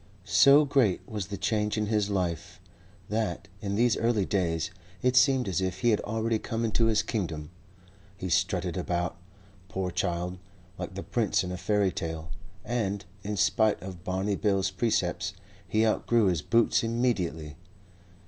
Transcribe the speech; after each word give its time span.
So 0.25 0.65
great 0.65 1.07
was 1.07 1.27
the 1.27 1.37
change 1.37 1.77
in 1.77 1.85
his 1.85 2.09
life 2.09 2.59
that, 3.07 3.47
in 3.61 3.75
these 3.75 3.95
early 3.97 4.25
days, 4.25 4.71
it 5.03 5.15
seemed 5.15 5.47
as 5.47 5.61
if 5.61 5.81
he 5.81 5.91
had 5.91 6.01
already 6.01 6.39
come 6.39 6.65
into 6.65 6.85
his 6.87 7.03
kingdom. 7.03 7.51
He 8.17 8.27
strutted 8.27 8.77
about, 8.77 9.17
poor 9.69 9.91
child, 9.91 10.39
like 10.79 10.95
the 10.95 11.03
prince 11.03 11.43
in 11.43 11.51
a 11.51 11.55
fairy 11.57 11.91
tale, 11.91 12.31
and, 12.65 13.05
in 13.21 13.37
spite 13.37 13.79
of 13.83 14.03
Barney 14.03 14.35
Bill's 14.35 14.71
precepts, 14.71 15.33
he 15.67 15.85
outgrew 15.85 16.25
his 16.25 16.41
boots 16.41 16.83
immediately. 16.83 17.55